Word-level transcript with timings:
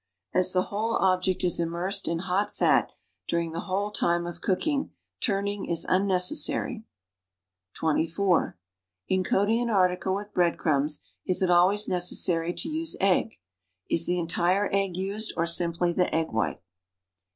As 0.33 0.51
the 0.51 0.63
whole 0.73 0.95
oliject 0.97 1.43
is 1.43 1.59
immersed 1.59 2.07
in 2.07 2.17
hot 2.25 2.49
fat 2.55 2.91
during 3.27 3.51
the 3.51 3.59
whole 3.69 3.91
time 3.91 4.25
of 4.25 4.41
cooking, 4.41 4.89
turning 5.19 5.65
is 5.67 5.85
unnecessary. 5.87 6.85
(24) 7.75 8.57
In 9.09 9.23
coating 9.23 9.61
an 9.61 9.69
article 9.69 10.15
with 10.15 10.33
bread 10.33 10.57
crumbs, 10.57 11.01
is 11.27 11.43
it 11.43 11.51
always 11.51 11.85
necessarj' 11.87 12.57
to 12.63 12.69
u.se 12.69 12.97
egg? 12.99 13.35
Is 13.91 14.07
the 14.07 14.17
entire 14.17 14.71
egg 14.73 14.97
used, 14.97 15.33
or 15.37 15.45
simply 15.45 15.93
the 15.93 16.11
egg 16.15 16.31
white? 16.31 16.63